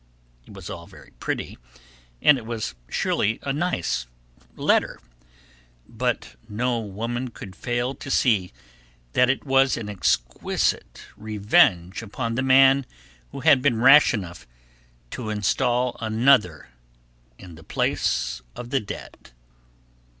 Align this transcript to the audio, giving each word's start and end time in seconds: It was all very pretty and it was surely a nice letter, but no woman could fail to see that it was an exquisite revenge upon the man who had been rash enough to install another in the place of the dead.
It 0.47 0.53
was 0.55 0.67
all 0.67 0.87
very 0.87 1.11
pretty 1.19 1.59
and 2.23 2.39
it 2.39 2.45
was 2.47 2.73
surely 2.89 3.37
a 3.43 3.53
nice 3.53 4.07
letter, 4.55 4.99
but 5.87 6.35
no 6.49 6.79
woman 6.79 7.27
could 7.27 7.55
fail 7.55 7.93
to 7.93 8.09
see 8.09 8.51
that 9.13 9.29
it 9.29 9.45
was 9.45 9.77
an 9.77 9.89
exquisite 9.89 11.03
revenge 11.15 12.01
upon 12.01 12.33
the 12.33 12.41
man 12.41 12.87
who 13.31 13.41
had 13.41 13.61
been 13.61 13.79
rash 13.79 14.11
enough 14.11 14.47
to 15.11 15.29
install 15.29 15.95
another 16.01 16.69
in 17.37 17.53
the 17.53 17.63
place 17.63 18.41
of 18.55 18.71
the 18.71 18.79
dead. 18.79 19.33